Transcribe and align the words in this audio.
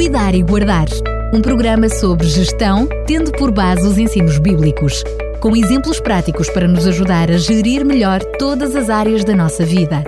Cuidar 0.00 0.34
e 0.34 0.42
Guardar, 0.42 0.86
um 1.30 1.42
programa 1.42 1.86
sobre 1.90 2.26
gestão, 2.26 2.88
tendo 3.06 3.30
por 3.32 3.50
base 3.52 3.86
os 3.86 3.98
ensinos 3.98 4.38
bíblicos, 4.38 5.04
com 5.42 5.54
exemplos 5.54 6.00
práticos 6.00 6.48
para 6.48 6.66
nos 6.66 6.86
ajudar 6.86 7.30
a 7.30 7.36
gerir 7.36 7.84
melhor 7.84 8.24
todas 8.38 8.74
as 8.74 8.88
áreas 8.88 9.24
da 9.26 9.36
nossa 9.36 9.62
vida. 9.62 10.02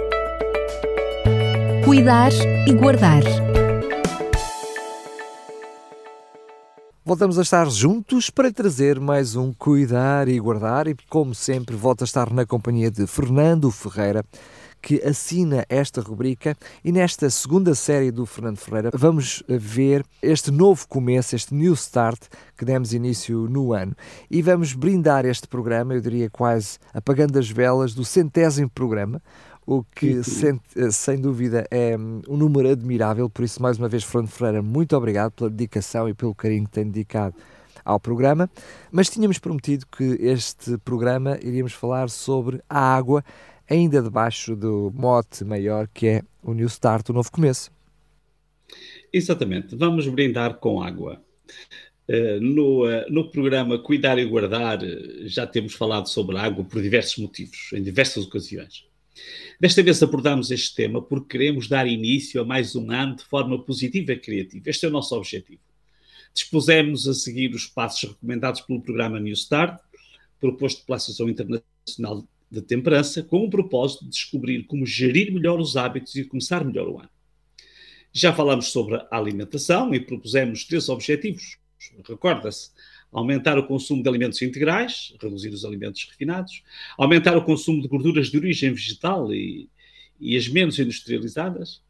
Cuidar 1.84 2.32
e 2.66 2.72
Guardar. 2.72 3.22
Voltamos 7.04 7.38
a 7.38 7.42
estar 7.42 7.68
juntos 7.70 8.30
para 8.30 8.50
trazer 8.50 8.98
mais 8.98 9.36
um 9.36 9.52
Cuidar 9.52 10.26
e 10.26 10.40
Guardar 10.40 10.88
e, 10.88 10.96
como 11.10 11.34
sempre, 11.34 11.76
volto 11.76 12.00
a 12.00 12.06
estar 12.06 12.32
na 12.32 12.46
companhia 12.46 12.90
de 12.90 13.06
Fernando 13.06 13.70
Ferreira, 13.70 14.24
que 14.82 15.00
assina 15.04 15.64
esta 15.68 16.00
rubrica. 16.00 16.56
E 16.84 16.90
nesta 16.90 17.30
segunda 17.30 17.74
série 17.74 18.10
do 18.10 18.26
Fernando 18.26 18.58
Ferreira 18.58 18.90
vamos 18.92 19.42
ver 19.48 20.04
este 20.20 20.50
novo 20.50 20.86
começo, 20.88 21.36
este 21.36 21.54
new 21.54 21.72
start 21.74 22.20
que 22.58 22.64
demos 22.64 22.92
início 22.92 23.48
no 23.48 23.72
ano. 23.72 23.94
E 24.28 24.42
vamos 24.42 24.74
brindar 24.74 25.24
este 25.24 25.46
programa, 25.46 25.94
eu 25.94 26.00
diria 26.00 26.28
quase 26.28 26.78
apagando 26.92 27.38
as 27.38 27.48
velas 27.48 27.94
do 27.94 28.04
centésimo 28.04 28.68
programa, 28.68 29.22
o 29.64 29.84
que 29.84 30.24
sem, 30.24 30.60
sem, 30.90 31.20
dúvida 31.20 31.64
é 31.70 31.96
um 31.96 32.36
número 32.36 32.68
admirável, 32.68 33.30
por 33.30 33.44
isso 33.44 33.62
mais 33.62 33.78
uma 33.78 33.88
vez 33.88 34.02
Fernando 34.02 34.30
Ferreira, 34.30 34.60
muito 34.60 34.96
obrigado 34.96 35.30
pela 35.32 35.48
dedicação 35.48 36.08
e 36.08 36.14
pelo 36.14 36.34
carinho 36.34 36.64
que 36.64 36.72
tem 36.72 36.84
dedicado 36.84 37.36
ao 37.84 38.00
programa, 38.00 38.50
mas 38.90 39.08
tínhamos 39.08 39.38
prometido 39.38 39.86
que 39.86 40.04
este 40.20 40.76
programa 40.78 41.38
iríamos 41.42 41.72
falar 41.72 42.10
sobre 42.10 42.60
a 42.68 42.78
água 42.78 43.24
ainda 43.72 44.02
debaixo 44.02 44.54
do 44.54 44.92
mote 44.94 45.44
maior 45.44 45.88
que 45.88 46.06
é 46.06 46.22
o 46.42 46.52
New 46.52 46.66
Start, 46.66 47.08
o 47.08 47.12
novo 47.12 47.32
começo. 47.32 47.70
Exatamente, 49.12 49.74
vamos 49.74 50.06
brindar 50.08 50.54
com 50.56 50.82
água. 50.82 51.22
Uh, 52.08 52.40
no, 52.40 52.84
uh, 52.84 53.10
no 53.10 53.30
programa 53.30 53.78
Cuidar 53.78 54.18
e 54.18 54.24
Guardar, 54.24 54.82
uh, 54.82 55.28
já 55.28 55.46
temos 55.46 55.72
falado 55.72 56.08
sobre 56.08 56.36
água 56.36 56.64
por 56.64 56.82
diversos 56.82 57.16
motivos, 57.18 57.72
em 57.72 57.82
diversas 57.82 58.26
ocasiões. 58.26 58.84
Desta 59.60 59.82
vez 59.82 60.02
abordamos 60.02 60.50
este 60.50 60.74
tema 60.74 61.00
porque 61.00 61.38
queremos 61.38 61.68
dar 61.68 61.86
início 61.86 62.40
a 62.40 62.44
mais 62.44 62.74
um 62.74 62.90
ano 62.90 63.16
de 63.16 63.24
forma 63.24 63.62
positiva 63.62 64.12
e 64.12 64.18
criativa. 64.18 64.68
Este 64.68 64.84
é 64.84 64.88
o 64.88 64.92
nosso 64.92 65.14
objetivo. 65.14 65.60
Dispusemos 66.34 67.06
a 67.06 67.14
seguir 67.14 67.54
os 67.54 67.66
passos 67.66 68.10
recomendados 68.10 68.62
pelo 68.62 68.80
programa 68.82 69.20
New 69.20 69.34
Start, 69.34 69.80
proposto 70.40 70.84
pela 70.84 70.96
Associação 70.96 71.28
Internacional 71.28 72.26
de 72.52 72.60
temperança 72.60 73.22
com 73.22 73.44
o 73.46 73.50
propósito 73.50 74.04
de 74.04 74.10
descobrir 74.10 74.64
como 74.64 74.84
gerir 74.84 75.32
melhor 75.32 75.58
os 75.58 75.74
hábitos 75.74 76.14
e 76.16 76.24
começar 76.24 76.62
melhor 76.62 76.86
o 76.86 76.98
ano. 76.98 77.08
Já 78.12 78.30
falamos 78.34 78.66
sobre 78.66 78.96
a 78.96 79.08
alimentação 79.16 79.94
e 79.94 79.98
propusemos 79.98 80.66
três 80.66 80.90
objetivos. 80.90 81.56
Recorda-se, 82.06 82.70
aumentar 83.10 83.58
o 83.58 83.66
consumo 83.66 84.02
de 84.02 84.08
alimentos 84.08 84.42
integrais, 84.42 85.14
reduzir 85.20 85.48
os 85.48 85.64
alimentos 85.64 86.06
refinados, 86.10 86.62
aumentar 86.98 87.34
o 87.38 87.44
consumo 87.44 87.80
de 87.80 87.88
gorduras 87.88 88.28
de 88.28 88.36
origem 88.36 88.70
vegetal 88.70 89.32
e, 89.32 89.70
e 90.20 90.36
as 90.36 90.46
menos 90.46 90.78
industrializadas, 90.78 91.80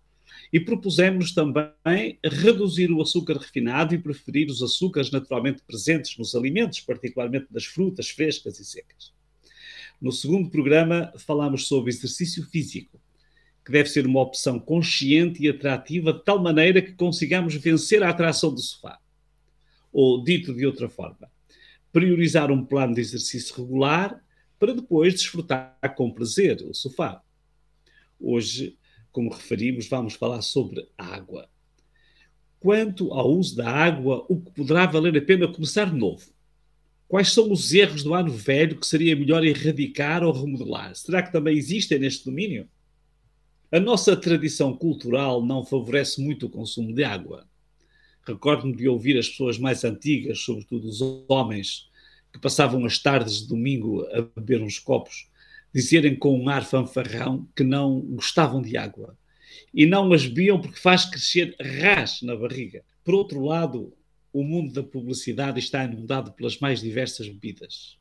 e 0.53 0.61
propusemos 0.61 1.35
também 1.35 2.21
reduzir 2.23 2.93
o 2.93 3.03
açúcar 3.03 3.37
refinado 3.37 3.97
e 3.97 3.99
preferir 3.99 4.49
os 4.49 4.63
açúcares 4.63 5.11
naturalmente 5.11 5.61
presentes 5.67 6.17
nos 6.17 6.37
alimentos, 6.37 6.79
particularmente 6.81 7.47
das 7.51 7.65
frutas 7.65 8.11
frescas 8.11 8.61
e 8.61 8.65
secas. 8.65 9.13
No 10.03 10.11
segundo 10.11 10.51
programa, 10.51 11.13
falámos 11.17 11.69
sobre 11.69 11.91
exercício 11.91 12.45
físico, 12.47 13.01
que 13.65 13.71
deve 13.71 13.89
ser 13.89 14.05
uma 14.05 14.21
opção 14.21 14.59
consciente 14.59 15.41
e 15.41 15.49
atrativa 15.49 16.13
de 16.13 16.25
tal 16.25 16.43
maneira 16.43 16.83
que 16.83 16.93
consigamos 16.93 17.55
vencer 17.55 18.03
a 18.03 18.09
atração 18.09 18.53
do 18.53 18.61
sofá. 18.61 18.99
Ou, 19.93 20.25
dito 20.25 20.53
de 20.53 20.67
outra 20.67 20.89
forma, 20.89 21.31
priorizar 21.93 22.51
um 22.51 22.65
plano 22.65 22.97
de 22.97 23.01
exercício 23.01 23.55
regular 23.55 24.21
para 24.59 24.75
depois 24.75 25.15
desfrutar 25.15 25.79
com 25.97 26.11
prazer 26.11 26.61
o 26.63 26.75
sofá. 26.75 27.23
Hoje, 28.19 28.77
como 29.13 29.31
referimos, 29.31 29.87
vamos 29.87 30.15
falar 30.15 30.43
sobre 30.43 30.85
água. 30.99 31.49
Quanto 32.59 33.15
ao 33.15 33.31
uso 33.31 33.55
da 33.55 33.71
água, 33.71 34.27
o 34.29 34.41
que 34.41 34.51
poderá 34.51 34.85
valer 34.85 35.17
a 35.17 35.23
pena 35.23 35.47
começar 35.47 35.85
de 35.85 35.97
novo? 35.97 36.29
Quais 37.13 37.31
são 37.31 37.53
os 37.53 37.75
erros 37.75 38.03
do 38.03 38.15
ano 38.15 38.33
velho 38.33 38.81
que 38.81 38.87
seria 38.87 39.15
melhor 39.15 39.45
erradicar 39.45 40.25
ou 40.25 40.33
remodelar? 40.33 40.97
Será 40.97 41.23
que 41.23 41.31
também 41.31 41.55
existem 41.55 41.99
neste 41.99 42.25
domínio? 42.25 42.67
A 43.71 43.79
nossa 43.79 44.17
tradição 44.17 44.75
cultural 44.75 45.45
não 45.45 45.63
favorece 45.63 46.23
muito 46.23 46.47
o 46.47 46.49
consumo 46.49 46.95
de 46.95 47.05
água. 47.05 47.47
Recordo-me 48.27 48.75
de 48.75 48.89
ouvir 48.89 49.19
as 49.19 49.29
pessoas 49.29 49.59
mais 49.59 49.85
antigas, 49.85 50.41
sobretudo 50.41 50.89
os 50.89 51.03
homens, 51.29 51.91
que 52.33 52.41
passavam 52.41 52.83
as 52.87 52.99
tardes 52.99 53.43
de 53.43 53.49
domingo 53.49 54.07
a 54.07 54.23
beber 54.23 54.63
uns 54.63 54.79
copos, 54.79 55.29
dizerem 55.71 56.17
com 56.17 56.35
um 56.35 56.49
ar 56.49 56.65
fanfarrão 56.65 57.47
que 57.55 57.63
não 57.63 58.01
gostavam 58.01 58.63
de 58.63 58.75
água. 58.79 59.19
E 59.75 59.85
não 59.85 60.11
as 60.15 60.25
bebiam 60.25 60.59
porque 60.59 60.81
faz 60.81 61.05
crescer 61.05 61.55
ras 61.61 62.23
na 62.23 62.35
barriga. 62.35 62.83
Por 63.05 63.13
outro 63.13 63.45
lado, 63.45 63.93
o 64.33 64.43
mundo 64.43 64.73
da 64.73 64.83
publicidade 64.83 65.59
está 65.59 65.85
inundado 65.85 66.33
pelas 66.33 66.59
mais 66.59 66.81
diversas 66.81 67.29
bebidas. 67.29 67.99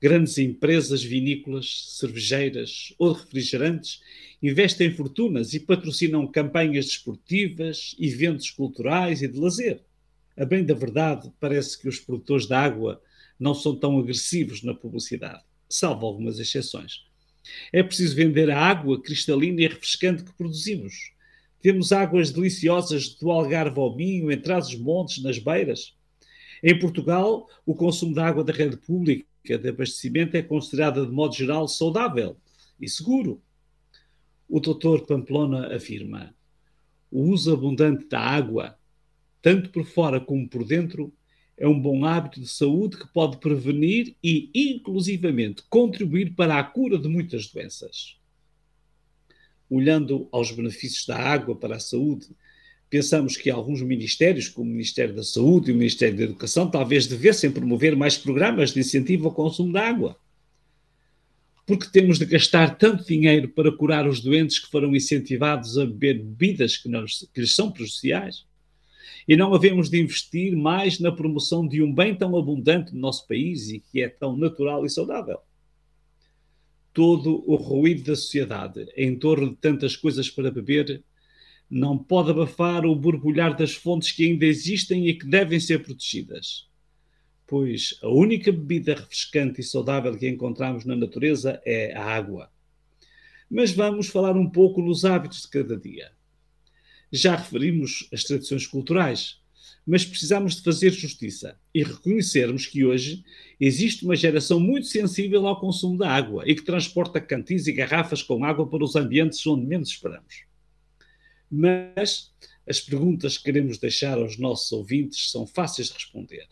Grandes 0.00 0.36
empresas 0.38 1.04
vinícolas, 1.04 1.96
cervejeiras 1.98 2.92
ou 2.98 3.12
refrigerantes 3.12 4.00
investem 4.42 4.92
fortunas 4.92 5.54
e 5.54 5.60
patrocinam 5.60 6.26
campanhas 6.26 6.86
desportivas, 6.86 7.94
eventos 8.00 8.50
culturais 8.50 9.22
e 9.22 9.28
de 9.28 9.38
lazer. 9.38 9.80
A 10.36 10.44
bem 10.44 10.64
da 10.64 10.74
verdade, 10.74 11.30
parece 11.38 11.80
que 11.80 11.88
os 11.88 12.00
produtores 12.00 12.46
de 12.46 12.54
água 12.54 13.00
não 13.38 13.54
são 13.54 13.76
tão 13.76 13.98
agressivos 13.98 14.62
na 14.62 14.74
publicidade, 14.74 15.42
salvo 15.68 16.06
algumas 16.06 16.38
exceções. 16.38 17.04
É 17.72 17.82
preciso 17.82 18.16
vender 18.16 18.50
a 18.50 18.58
água 18.58 19.00
cristalina 19.00 19.62
e 19.62 19.68
refrescante 19.68 20.24
que 20.24 20.32
produzimos, 20.32 21.12
temos 21.62 21.92
águas 21.92 22.32
deliciosas 22.32 23.14
do 23.14 23.30
Algarve 23.30 23.78
ao 23.78 23.94
Minho, 23.94 24.32
entre 24.32 24.52
os 24.52 24.74
montes, 24.74 25.22
nas 25.22 25.38
beiras. 25.38 25.96
Em 26.60 26.76
Portugal, 26.76 27.48
o 27.64 27.72
consumo 27.72 28.12
de 28.12 28.20
água 28.20 28.42
da 28.42 28.52
rede 28.52 28.76
pública 28.76 29.24
de 29.44 29.68
abastecimento 29.68 30.36
é 30.36 30.42
considerado, 30.42 31.06
de 31.06 31.12
modo 31.12 31.34
geral, 31.34 31.68
saudável 31.68 32.36
e 32.80 32.88
seguro. 32.88 33.40
O 34.48 34.58
doutor 34.58 35.06
Pamplona 35.06 35.74
afirma: 35.74 36.34
o 37.10 37.22
uso 37.30 37.52
abundante 37.52 38.06
da 38.06 38.18
água, 38.18 38.76
tanto 39.40 39.70
por 39.70 39.84
fora 39.84 40.20
como 40.20 40.48
por 40.48 40.64
dentro, 40.64 41.12
é 41.56 41.68
um 41.68 41.80
bom 41.80 42.04
hábito 42.04 42.40
de 42.40 42.48
saúde 42.48 42.96
que 42.96 43.06
pode 43.12 43.36
prevenir 43.36 44.16
e, 44.22 44.50
inclusivamente, 44.52 45.62
contribuir 45.70 46.34
para 46.34 46.58
a 46.58 46.64
cura 46.64 46.98
de 46.98 47.08
muitas 47.08 47.46
doenças 47.46 48.20
olhando 49.74 50.28
aos 50.30 50.50
benefícios 50.50 51.06
da 51.06 51.16
água 51.16 51.56
para 51.56 51.76
a 51.76 51.80
saúde, 51.80 52.26
pensamos 52.90 53.38
que 53.38 53.48
alguns 53.48 53.80
ministérios, 53.80 54.48
como 54.48 54.68
o 54.68 54.72
Ministério 54.72 55.14
da 55.14 55.22
Saúde 55.22 55.70
e 55.70 55.74
o 55.74 55.76
Ministério 55.76 56.16
da 56.16 56.24
Educação, 56.24 56.70
talvez 56.70 57.06
devessem 57.06 57.50
promover 57.50 57.96
mais 57.96 58.18
programas 58.18 58.72
de 58.72 58.80
incentivo 58.80 59.28
ao 59.28 59.34
consumo 59.34 59.72
de 59.72 59.78
água. 59.78 60.18
Porque 61.66 61.88
temos 61.90 62.18
de 62.18 62.26
gastar 62.26 62.76
tanto 62.76 63.06
dinheiro 63.06 63.48
para 63.48 63.72
curar 63.72 64.06
os 64.06 64.20
doentes 64.20 64.58
que 64.58 64.70
foram 64.70 64.94
incentivados 64.94 65.78
a 65.78 65.86
beber 65.86 66.18
bebidas 66.18 66.76
que, 66.76 66.90
que 67.32 67.40
lhes 67.40 67.54
são 67.54 67.70
prejudiciais? 67.70 68.44
E 69.26 69.36
não 69.36 69.54
havemos 69.54 69.88
de 69.88 69.98
investir 69.98 70.54
mais 70.54 70.98
na 70.98 71.10
promoção 71.10 71.66
de 71.66 71.82
um 71.82 71.94
bem 71.94 72.14
tão 72.14 72.36
abundante 72.36 72.92
no 72.92 73.00
nosso 73.00 73.26
país 73.26 73.70
e 73.70 73.80
que 73.80 74.02
é 74.02 74.08
tão 74.08 74.36
natural 74.36 74.84
e 74.84 74.90
saudável? 74.90 75.38
Todo 76.92 77.42
o 77.50 77.56
ruído 77.56 78.04
da 78.04 78.16
sociedade 78.16 78.86
em 78.96 79.18
torno 79.18 79.50
de 79.50 79.56
tantas 79.56 79.96
coisas 79.96 80.30
para 80.30 80.50
beber 80.50 81.02
não 81.68 81.96
pode 81.96 82.30
abafar 82.30 82.84
o 82.84 82.94
borbulhar 82.94 83.56
das 83.56 83.72
fontes 83.72 84.12
que 84.12 84.24
ainda 84.24 84.44
existem 84.44 85.08
e 85.08 85.14
que 85.14 85.26
devem 85.26 85.58
ser 85.58 85.82
protegidas. 85.82 86.68
Pois 87.46 87.98
a 88.02 88.08
única 88.08 88.52
bebida 88.52 88.94
refrescante 88.94 89.60
e 89.60 89.64
saudável 89.64 90.16
que 90.16 90.28
encontramos 90.28 90.84
na 90.84 90.94
natureza 90.94 91.60
é 91.64 91.94
a 91.94 92.04
água. 92.04 92.50
Mas 93.50 93.72
vamos 93.72 94.08
falar 94.08 94.36
um 94.36 94.48
pouco 94.48 94.82
nos 94.82 95.04
hábitos 95.04 95.42
de 95.42 95.48
cada 95.48 95.76
dia. 95.76 96.12
Já 97.10 97.36
referimos 97.36 98.08
as 98.12 98.24
tradições 98.24 98.66
culturais, 98.66 99.41
mas 99.86 100.04
precisamos 100.04 100.56
de 100.56 100.62
fazer 100.62 100.90
justiça 100.90 101.58
e 101.74 101.82
reconhecermos 101.82 102.66
que 102.66 102.84
hoje 102.84 103.24
existe 103.58 104.04
uma 104.04 104.14
geração 104.14 104.60
muito 104.60 104.86
sensível 104.86 105.46
ao 105.46 105.58
consumo 105.58 105.98
da 105.98 106.08
água 106.08 106.44
e 106.46 106.54
que 106.54 106.62
transporta 106.62 107.20
cantins 107.20 107.66
e 107.66 107.72
garrafas 107.72 108.22
com 108.22 108.44
água 108.44 108.66
para 108.66 108.84
os 108.84 108.94
ambientes 108.94 109.44
onde 109.46 109.66
menos 109.66 109.88
esperamos. 109.88 110.44
Mas 111.50 112.32
as 112.66 112.80
perguntas 112.80 113.36
que 113.36 113.44
queremos 113.44 113.76
deixar 113.78 114.18
aos 114.18 114.38
nossos 114.38 114.70
ouvintes 114.70 115.30
são 115.30 115.46
fáceis 115.46 115.88
de 115.88 115.94
responder. 115.94 116.46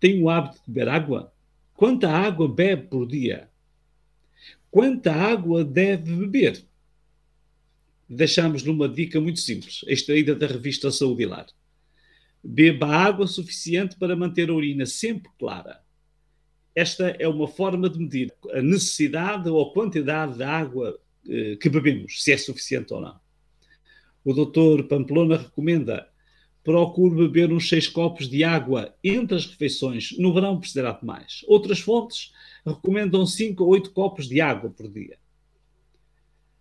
Tem 0.00 0.20
o 0.22 0.28
hábito 0.28 0.56
de 0.56 0.72
beber 0.72 0.88
água? 0.88 1.32
Quanta 1.74 2.10
água 2.10 2.52
bebe 2.52 2.88
por 2.88 3.06
dia? 3.06 3.48
Quanta 4.70 5.12
água 5.12 5.64
deve 5.64 6.14
beber? 6.16 6.64
Deixamos-lhe 8.08 8.68
uma 8.68 8.88
dica 8.88 9.20
muito 9.20 9.38
simples, 9.38 9.82
extraída 9.86 10.34
da 10.34 10.48
revista 10.48 10.90
Saúde 10.90 11.22
e 11.22 11.26
Lar 11.26 11.46
Beba 12.42 12.86
água 12.86 13.26
suficiente 13.26 13.96
para 13.96 14.16
manter 14.16 14.50
a 14.50 14.54
urina 14.54 14.86
sempre 14.86 15.30
clara. 15.38 15.80
Esta 16.74 17.08
é 17.18 17.28
uma 17.28 17.48
forma 17.48 17.90
de 17.90 17.98
medir 17.98 18.32
a 18.52 18.62
necessidade 18.62 19.48
ou 19.48 19.60
a 19.60 19.72
quantidade 19.72 20.36
de 20.36 20.42
água 20.42 20.98
eh, 21.28 21.56
que 21.56 21.68
bebemos, 21.68 22.22
se 22.22 22.32
é 22.32 22.38
suficiente 22.38 22.94
ou 22.94 23.00
não. 23.00 23.20
O 24.24 24.32
doutor 24.32 24.84
Pamplona 24.84 25.36
recomenda 25.36 26.08
procure 26.62 27.14
beber 27.16 27.52
uns 27.52 27.68
seis 27.68 27.88
copos 27.88 28.28
de 28.28 28.44
água 28.44 28.94
entre 29.02 29.36
as 29.36 29.46
refeições. 29.46 30.16
No 30.18 30.32
verão 30.32 30.58
precisará 30.58 30.92
de 30.92 31.04
mais. 31.04 31.42
Outras 31.46 31.80
fontes 31.80 32.32
recomendam 32.64 33.26
cinco 33.26 33.64
ou 33.64 33.70
oito 33.70 33.92
copos 33.92 34.28
de 34.28 34.40
água 34.40 34.70
por 34.70 34.90
dia. 34.90 35.18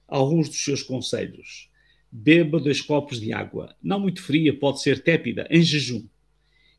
Alguns 0.07 0.49
dos 0.49 0.63
seus 0.63 0.81
conselhos. 0.81 1.68
Beba 2.11 2.59
dois 2.59 2.81
copos 2.81 3.19
de 3.19 3.31
água, 3.31 3.75
não 3.83 3.99
muito 3.99 4.21
fria, 4.21 4.57
pode 4.57 4.81
ser 4.81 5.03
tépida, 5.03 5.47
em 5.49 5.61
jejum. 5.61 6.07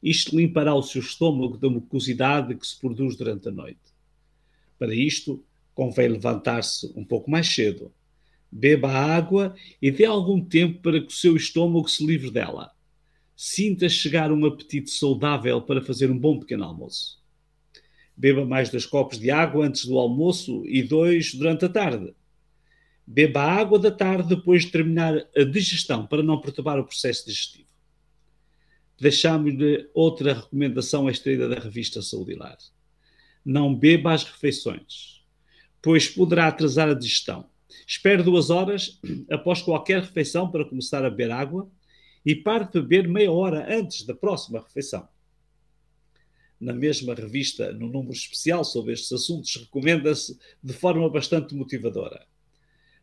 Isto 0.03 0.37
limpará 0.37 0.75
o 0.75 0.83
seu 0.83 1.01
estômago 1.01 1.57
da 1.57 1.69
mucosidade 1.69 2.55
que 2.55 2.67
se 2.67 2.79
produz 2.79 3.17
durante 3.17 3.49
a 3.49 3.53
noite. 3.53 3.79
Para 4.79 4.95
isto, 4.95 5.45
convém 5.75 6.09
levantar-se 6.09 6.93
um 6.97 7.05
pouco 7.05 7.31
mais 7.31 7.47
cedo. 7.47 7.93
Beba 8.51 8.91
a 8.91 9.15
água 9.15 9.55
e 9.81 9.91
dê 9.91 10.05
algum 10.05 10.45
tempo 10.45 10.81
para 10.81 11.01
que 11.01 11.09
o 11.09 11.17
seu 11.17 11.37
estômago 11.37 11.89
se 11.89 12.05
livre 12.05 12.31
dela. 12.31 12.73
Sinta 13.37 13.89
chegar 13.89 14.33
um 14.33 14.45
apetite 14.45 14.91
saudável 14.91 15.63
para 15.63 15.81
fazer 15.81 16.11
um 16.11 16.19
bom 16.19 16.39
pequeno 16.41 16.65
almoço. 16.65 17.21
Beba 18.17 18.45
mais 18.45 18.69
dois 18.69 18.85
copos 18.85 19.19
de 19.19 19.31
água 19.31 19.67
antes 19.67 19.87
do 19.87 19.97
almoço 19.99 20.65
e 20.67 20.83
dois 20.83 21.33
durante 21.35 21.65
a 21.65 21.69
tarde. 21.69 22.13
Beba 23.13 23.43
água 23.43 23.77
da 23.77 23.91
tarde 23.91 24.37
depois 24.37 24.65
de 24.65 24.71
terminar 24.71 25.27
a 25.37 25.43
digestão 25.43 26.07
para 26.07 26.23
não 26.23 26.41
perturbar 26.41 26.79
o 26.79 26.85
processo 26.85 27.27
digestivo. 27.27 27.69
Deixamos-lhe 29.01 29.91
outra 29.93 30.33
recomendação 30.35 31.11
extraída 31.11 31.49
da 31.49 31.59
revista 31.59 32.01
Saudilar. 32.03 32.57
Não 33.45 33.75
beba 33.75 34.13
as 34.13 34.23
refeições, 34.23 35.25
pois 35.83 36.09
poderá 36.09 36.47
atrasar 36.47 36.89
a 36.89 36.95
digestão. 36.95 37.51
Espere 37.85 38.23
duas 38.23 38.49
horas 38.49 39.01
após 39.29 39.61
qualquer 39.61 40.03
refeição 40.03 40.49
para 40.49 40.65
começar 40.65 41.05
a 41.05 41.11
beber 41.11 41.33
água 41.33 41.69
e 42.25 42.37
pare 42.37 42.67
de 42.67 42.81
beber 42.81 43.09
meia 43.09 43.33
hora 43.33 43.77
antes 43.77 44.05
da 44.07 44.15
próxima 44.15 44.61
refeição. 44.61 45.09
Na 46.61 46.73
mesma 46.73 47.13
revista, 47.13 47.73
no 47.73 47.89
número 47.89 48.13
especial 48.13 48.65
sobre 48.65 48.93
estes 48.93 49.11
assuntos, 49.11 49.57
recomenda-se 49.57 50.39
de 50.63 50.73
forma 50.73 51.11
bastante 51.11 51.57
motivadora. 51.57 52.30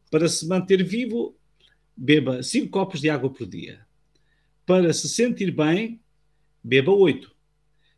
Para 0.09 0.29
se 0.29 0.47
manter 0.47 0.83
vivo, 0.83 1.37
beba 1.95 2.41
5 2.41 2.69
copos 2.69 3.01
de 3.01 3.09
água 3.09 3.29
por 3.29 3.47
dia. 3.47 3.85
Para 4.65 4.93
se 4.93 5.09
sentir 5.09 5.51
bem, 5.51 5.99
beba 6.63 6.91
8. 6.91 7.35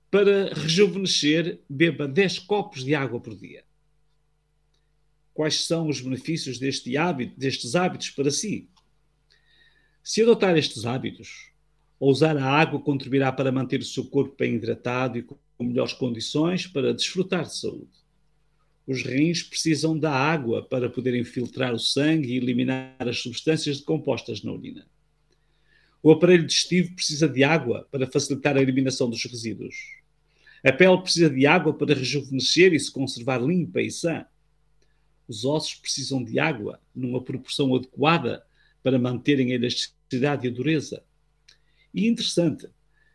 Para 0.09 0.53
rejuvenescer, 0.53 1.61
beba 1.69 2.07
10 2.07 2.39
copos 2.39 2.83
de 2.83 2.95
água 2.95 3.19
por 3.19 3.35
dia. 3.35 3.63
Quais 5.33 5.65
são 5.65 5.87
os 5.87 6.01
benefícios 6.01 6.57
deste 6.57 6.97
hábito, 6.97 7.39
destes 7.39 7.75
hábitos 7.75 8.09
para 8.09 8.31
si? 8.31 8.69
Se 10.03 10.21
adotar 10.21 10.57
estes 10.57 10.85
hábitos, 10.85 11.51
usar 11.99 12.35
a 12.37 12.45
água 12.45 12.81
contribuirá 12.81 13.31
para 13.31 13.51
manter 13.51 13.79
o 13.79 13.85
seu 13.85 14.05
corpo 14.05 14.35
bem 14.37 14.55
hidratado 14.55 15.17
e 15.17 15.23
com 15.23 15.37
melhores 15.59 15.93
condições 15.93 16.65
para 16.65 16.93
desfrutar 16.93 17.43
de 17.43 17.55
saúde. 17.55 17.91
Os 18.89 19.03
rins 19.03 19.43
precisam 19.43 19.95
da 19.95 20.11
água 20.11 20.63
para 20.63 20.89
poderem 20.89 21.23
filtrar 21.23 21.75
o 21.75 21.77
sangue 21.77 22.33
e 22.33 22.37
eliminar 22.37 22.95
as 22.97 23.19
substâncias 23.19 23.77
decompostas 23.77 24.41
na 24.41 24.51
urina. 24.51 24.87
O 26.01 26.09
aparelho 26.09 26.43
digestivo 26.43 26.95
precisa 26.95 27.29
de 27.29 27.43
água 27.43 27.87
para 27.91 28.07
facilitar 28.07 28.57
a 28.57 28.61
eliminação 28.63 29.07
dos 29.07 29.23
resíduos. 29.25 29.75
A 30.65 30.73
pele 30.73 30.97
precisa 31.03 31.29
de 31.29 31.45
água 31.45 31.71
para 31.71 31.93
rejuvenescer 31.93 32.73
e 32.73 32.79
se 32.79 32.91
conservar 32.91 33.39
limpa 33.39 33.79
e 33.79 33.91
sã. 33.91 34.25
Os 35.27 35.45
ossos 35.45 35.75
precisam 35.75 36.23
de 36.23 36.39
água 36.39 36.81
numa 36.95 37.23
proporção 37.23 37.75
adequada 37.75 38.43
para 38.81 38.97
manterem 38.97 39.51
a 39.51 39.55
elasticidade 39.55 40.47
e 40.47 40.49
a 40.49 40.51
dureza. 40.51 41.03
E 41.93 42.07
interessante, 42.07 42.67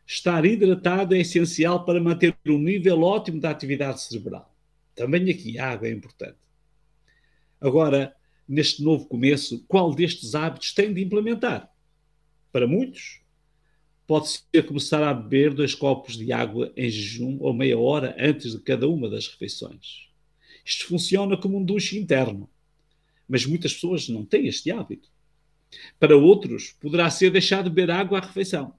estar 0.06 0.44
hidratado 0.44 1.16
é 1.16 1.18
essencial 1.18 1.84
para 1.84 2.00
manter 2.00 2.32
um 2.46 2.58
nível 2.58 3.02
ótimo 3.02 3.40
da 3.40 3.50
atividade 3.50 4.00
cerebral. 4.02 4.53
Também 4.94 5.30
aqui 5.30 5.58
a 5.58 5.70
água 5.70 5.88
é 5.88 5.92
importante. 5.92 6.38
Agora, 7.60 8.14
neste 8.46 8.82
novo 8.82 9.06
começo, 9.06 9.64
qual 9.66 9.94
destes 9.94 10.34
hábitos 10.34 10.72
tem 10.72 10.92
de 10.92 11.02
implementar? 11.02 11.70
Para 12.52 12.66
muitos, 12.66 13.22
pode 14.06 14.28
ser 14.28 14.66
começar 14.66 15.02
a 15.02 15.14
beber 15.14 15.54
dois 15.54 15.74
copos 15.74 16.16
de 16.16 16.32
água 16.32 16.72
em 16.76 16.88
jejum 16.88 17.38
ou 17.40 17.52
meia 17.52 17.78
hora 17.78 18.14
antes 18.18 18.52
de 18.52 18.60
cada 18.60 18.88
uma 18.88 19.08
das 19.08 19.26
refeições. 19.26 20.08
Isto 20.64 20.86
funciona 20.86 21.36
como 21.36 21.58
um 21.58 21.64
duche 21.64 21.98
interno, 21.98 22.48
mas 23.28 23.44
muitas 23.46 23.74
pessoas 23.74 24.08
não 24.08 24.24
têm 24.24 24.46
este 24.46 24.70
hábito. 24.70 25.10
Para 25.98 26.16
outros, 26.16 26.72
poderá 26.72 27.10
ser 27.10 27.30
deixar 27.30 27.62
de 27.62 27.70
beber 27.70 27.90
água 27.90 28.18
à 28.18 28.20
refeição. 28.20 28.74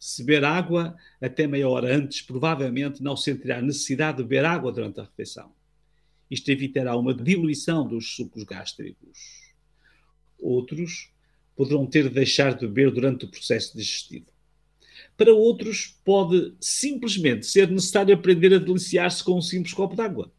Se 0.00 0.24
beber 0.24 0.44
água 0.44 0.96
até 1.20 1.46
meia 1.46 1.68
hora 1.68 1.94
antes, 1.94 2.22
provavelmente 2.22 3.02
não 3.02 3.14
sentirá 3.14 3.60
necessidade 3.60 4.16
de 4.16 4.22
beber 4.22 4.46
água 4.46 4.72
durante 4.72 4.98
a 4.98 5.02
refeição. 5.02 5.52
Isto 6.30 6.50
evitará 6.50 6.96
uma 6.96 7.12
diluição 7.12 7.86
dos 7.86 8.16
sucos 8.16 8.42
gástricos. 8.42 9.52
Outros 10.38 11.12
poderão 11.54 11.86
ter 11.86 12.04
de 12.04 12.14
deixar 12.14 12.54
de 12.54 12.66
beber 12.66 12.90
durante 12.90 13.26
o 13.26 13.30
processo 13.30 13.76
digestivo. 13.76 14.24
Para 15.18 15.34
outros, 15.34 15.98
pode 16.02 16.54
simplesmente 16.58 17.44
ser 17.44 17.70
necessário 17.70 18.14
aprender 18.14 18.54
a 18.54 18.58
deliciar-se 18.58 19.22
com 19.22 19.36
um 19.36 19.42
simples 19.42 19.74
copo 19.74 19.94
d'água. 19.94 20.32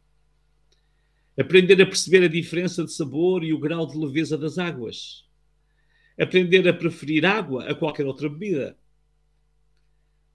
Aprender 1.38 1.80
a 1.80 1.86
perceber 1.86 2.24
a 2.24 2.28
diferença 2.28 2.84
de 2.84 2.92
sabor 2.92 3.44
e 3.44 3.52
o 3.52 3.60
grau 3.60 3.86
de 3.86 3.96
leveza 3.96 4.36
das 4.36 4.58
águas. 4.58 5.24
Aprender 6.18 6.66
a 6.66 6.74
preferir 6.74 7.24
água 7.24 7.70
a 7.70 7.76
qualquer 7.76 8.06
outra 8.06 8.28
bebida. 8.28 8.76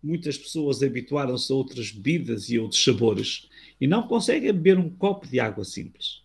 Muitas 0.02 0.38
pessoas 0.38 0.84
habituaram-se 0.84 1.52
a 1.52 1.56
outras 1.56 1.92
bebidas 1.92 2.50
e 2.50 2.60
outros 2.60 2.84
sabores 2.84 3.50
e 3.80 3.88
não 3.88 4.08
conseguem 4.08 4.54
beber 4.54 4.78
um 4.78 4.90
copo 4.90 5.28
de 5.28 5.40
água 5.40 5.66
simples. 5.66 6.22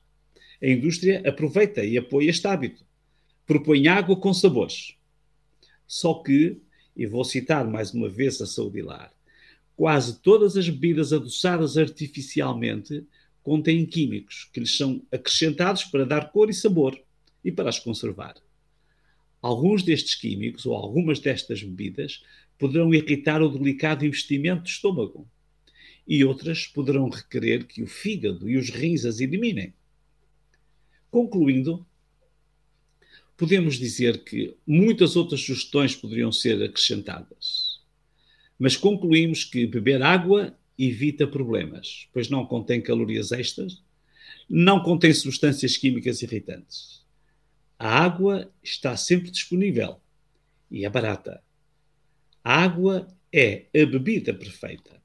A 0.63 0.67
indústria 0.67 1.23
aproveita 1.29 1.85
e 1.85 1.99
apoia 1.99 2.31
este 2.31 2.47
hábito 2.47 2.85
propõe 3.47 3.89
água 3.89 4.17
com 4.17 4.33
sabores. 4.33 4.95
Só 5.87 6.15
que, 6.15 6.59
e 6.97 7.07
vou 7.07 7.25
citar 7.25 7.67
mais 7.67 7.93
uma 7.93 8.09
vez 8.09 8.41
a 8.41 8.47
Saudilar, 8.47 9.13
quase 9.77 10.21
todas 10.21 10.57
as 10.57 10.69
bebidas 10.69 11.13
adoçadas 11.13 11.77
artificialmente 11.77 13.05
contêm 13.43 13.85
químicos 13.85 14.49
que 14.53 14.61
lhes 14.61 14.77
são 14.77 15.03
acrescentados 15.11 15.85
para 15.85 16.07
dar 16.07 16.31
cor 16.31 16.49
e 16.49 16.55
sabor 16.55 16.99
e 17.45 17.51
para 17.51 17.69
as 17.69 17.79
conservar. 17.79 18.37
Alguns 19.41 19.83
destes 19.83 20.15
químicos 20.15 20.65
ou 20.65 20.75
algumas 20.75 21.19
destas 21.19 21.63
bebidas 21.63 22.23
poderão 22.63 22.95
irritar 22.95 23.43
o 23.43 23.49
delicado 23.49 24.07
investimento 24.07 24.63
do 24.63 24.69
estômago 24.69 25.29
e 26.07 26.25
outras 26.25 26.65
poderão 26.65 27.09
requerer 27.09 27.67
que 27.67 27.83
o 27.83 27.89
fígado 27.89 28.49
e 28.49 28.57
os 28.57 28.71
rins 28.71 29.05
as 29.05 29.19
eliminem. 29.19 29.75
Concluindo, 31.11 31.85
podemos 33.37 33.81
dizer 33.81 34.23
que 34.23 34.57
muitas 34.65 35.17
outras 35.17 35.41
sugestões 35.41 35.97
poderiam 35.97 36.31
ser 36.31 36.63
acrescentadas. 36.63 37.81
Mas 38.57 38.77
concluímos 38.77 39.43
que 39.43 39.67
beber 39.67 40.01
água 40.01 40.57
evita 40.79 41.27
problemas, 41.27 42.07
pois 42.13 42.31
não 42.31 42.47
contém 42.47 42.81
calorias 42.81 43.33
extras, 43.33 43.83
não 44.49 44.85
contém 44.85 45.13
substâncias 45.13 45.77
químicas 45.77 46.23
irritantes. 46.23 47.05
A 47.77 48.05
água 48.05 48.53
está 48.63 48.97
sempre 48.97 49.33
disponível 49.33 50.01
e 50.71 50.85
é 50.85 50.89
barata. 50.89 51.43
A 52.45 52.63
água 52.63 53.09
é 53.33 53.67
a 53.75 53.87
bebida 53.87 54.35
perfeita. 54.35 55.01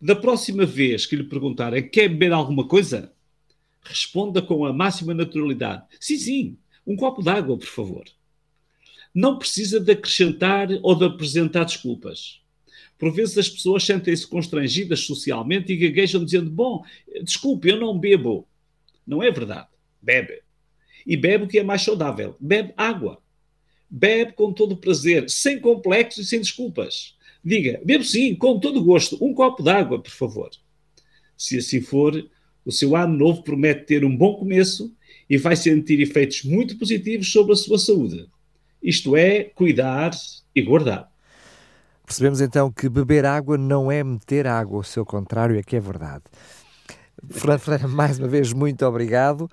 Da 0.00 0.16
próxima 0.16 0.66
vez 0.66 1.06
que 1.06 1.14
lhe 1.14 1.24
perguntarem 1.24 1.88
quer 1.88 2.08
beber 2.08 2.32
alguma 2.32 2.66
coisa, 2.66 3.12
responda 3.82 4.42
com 4.42 4.64
a 4.64 4.72
máxima 4.72 5.14
naturalidade: 5.14 5.84
sim, 6.00 6.16
sim, 6.16 6.58
um 6.86 6.96
copo 6.96 7.22
d'água, 7.22 7.56
por 7.56 7.68
favor. 7.68 8.04
Não 9.14 9.38
precisa 9.38 9.78
de 9.78 9.92
acrescentar 9.92 10.68
ou 10.82 10.94
de 10.94 11.04
apresentar 11.04 11.64
desculpas. 11.64 12.40
Por 12.98 13.12
vezes 13.12 13.36
as 13.36 13.48
pessoas 13.48 13.84
sentem-se 13.84 14.26
constrangidas 14.26 15.00
socialmente 15.00 15.72
e 15.72 15.76
gaguejam 15.76 16.24
dizendo: 16.24 16.50
Bom, 16.50 16.84
desculpe, 17.22 17.68
eu 17.68 17.78
não 17.78 17.98
bebo. 17.98 18.48
Não 19.06 19.22
é 19.22 19.30
verdade. 19.30 19.68
Bebe. 20.00 20.42
E 21.06 21.16
bebe 21.16 21.44
o 21.44 21.48
que 21.48 21.58
é 21.58 21.62
mais 21.62 21.82
saudável. 21.82 22.36
Bebe 22.40 22.72
água. 22.76 23.21
Bebe 23.94 24.32
com 24.32 24.54
todo 24.54 24.74
prazer, 24.74 25.28
sem 25.28 25.60
complexos 25.60 26.24
e 26.24 26.28
sem 26.28 26.40
desculpas. 26.40 27.14
Diga: 27.44 27.78
Bebo 27.84 28.02
sim, 28.02 28.34
com 28.34 28.58
todo 28.58 28.82
gosto. 28.82 29.22
Um 29.22 29.34
copo 29.34 29.62
d'água, 29.62 30.00
por 30.00 30.10
favor. 30.10 30.48
Se 31.36 31.58
assim 31.58 31.82
for, 31.82 32.26
o 32.64 32.72
seu 32.72 32.96
ano 32.96 33.14
novo 33.14 33.42
promete 33.42 33.84
ter 33.84 34.02
um 34.02 34.16
bom 34.16 34.34
começo 34.36 34.90
e 35.28 35.36
vai 35.36 35.54
sentir 35.56 36.00
efeitos 36.00 36.42
muito 36.42 36.78
positivos 36.78 37.30
sobre 37.30 37.52
a 37.52 37.56
sua 37.56 37.78
saúde. 37.78 38.26
Isto 38.82 39.14
é, 39.14 39.44
cuidar 39.44 40.12
e 40.54 40.62
guardar. 40.62 41.12
percebemos 42.06 42.40
então 42.40 42.72
que 42.72 42.88
beber 42.88 43.26
água 43.26 43.58
não 43.58 43.92
é 43.92 44.02
meter 44.02 44.46
água, 44.46 44.80
o 44.80 44.84
seu 44.84 45.04
contrário 45.04 45.58
é 45.58 45.62
que 45.62 45.76
é 45.76 45.80
verdade. 45.80 46.24
Fernando 47.28 47.60
Ferreira, 47.60 47.88
mais 47.92 48.18
uma 48.18 48.28
vez, 48.28 48.54
muito 48.54 48.86
obrigado. 48.86 49.50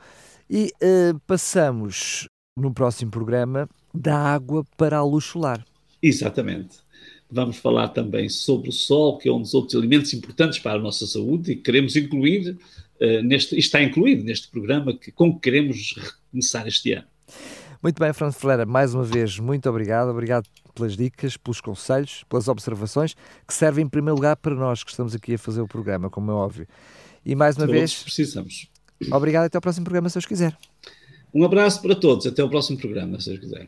E 0.50 0.72
uh, 0.82 1.20
passamos 1.28 2.28
no 2.60 2.74
próximo 2.74 3.12
programa 3.12 3.70
da 3.94 4.16
água 4.18 4.66
para 4.78 4.98
a 4.98 5.04
luz 5.04 5.26
solar. 5.26 5.66
Exatamente. 6.02 6.78
Vamos 7.32 7.58
falar 7.58 7.90
também 7.90 8.28
sobre 8.28 8.70
o 8.70 8.72
sol, 8.72 9.18
que 9.18 9.30
é 9.30 9.32
um 9.32 9.42
dos 9.42 9.54
outros 9.54 9.76
elementos 9.76 10.14
importantes 10.14 10.60
para 10.60 10.80
a 10.80 10.82
nossa 10.82 11.06
saúde 11.06 11.52
e 11.52 11.56
que 11.56 11.62
queremos 11.62 11.96
incluir 11.96 12.58
uh, 13.00 13.24
neste, 13.24 13.58
está 13.58 13.82
incluído 13.84 14.24
neste 14.24 14.50
programa 14.50 14.94
que, 14.94 15.12
com 15.12 15.34
que 15.34 15.40
queremos 15.40 15.94
recomeçar 15.96 16.68
este 16.68 16.94
ano. 16.94 17.08
Muito 17.82 18.00
bem, 18.00 18.12
Fernando 18.12 18.34
Ferreira, 18.34 18.66
mais 18.66 18.94
uma 18.94 19.04
vez, 19.04 19.40
muito 19.40 19.70
obrigado. 19.70 20.10
Obrigado 20.10 20.48
pelas 20.74 20.98
dicas, 20.98 21.38
pelos 21.38 21.62
conselhos, 21.62 22.24
pelas 22.28 22.48
observações, 22.48 23.16
que 23.48 23.54
servem 23.54 23.86
em 23.86 23.90
primeiro 23.90 24.16
lugar 24.16 24.36
para 24.36 24.56
nós 24.56 24.84
que 24.84 24.92
estamos 24.92 25.14
aqui 25.14 25.36
a 25.36 25.38
fazer 25.38 25.62
o 25.62 25.68
programa, 25.68 26.10
como 26.10 26.32
é 26.32 26.34
óbvio. 26.34 26.68
E 27.26 27.36
mais 27.36 27.56
uma 27.56 27.68
Todos 27.68 27.80
vez. 27.80 28.04
precisamos. 28.04 28.70
Obrigado 29.12 29.46
até 29.46 29.58
ao 29.58 29.62
próximo 29.62 29.86
programa, 29.86 30.10
se 30.10 30.16
Deus 30.16 30.26
quiser. 30.26 30.58
Um 31.34 31.44
abraço 31.44 31.82
para 31.82 31.96
todos, 31.96 32.26
até 32.26 32.42
ao 32.42 32.50
próximo 32.50 32.78
programa, 32.78 33.20
se 33.20 33.30
Deus 33.30 33.40
quiser. 33.40 33.68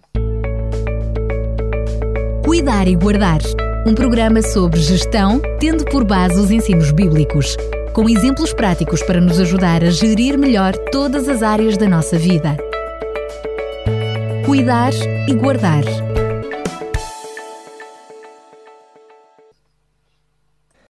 Cuidar 2.43 2.87
e 2.87 2.95
Guardar 2.95 3.41
um 3.85 3.95
programa 3.95 4.41
sobre 4.41 4.79
gestão, 4.79 5.41
tendo 5.59 5.83
por 5.85 6.03
base 6.03 6.39
os 6.39 6.51
ensinos 6.51 6.91
bíblicos, 6.91 7.57
com 7.93 8.07
exemplos 8.07 8.53
práticos 8.53 9.01
para 9.01 9.19
nos 9.19 9.39
ajudar 9.39 9.83
a 9.83 9.89
gerir 9.89 10.37
melhor 10.37 10.75
todas 10.91 11.27
as 11.27 11.41
áreas 11.41 11.77
da 11.77 11.89
nossa 11.89 12.17
vida. 12.17 12.55
Cuidar 14.45 14.93
e 15.27 15.33
Guardar 15.33 15.83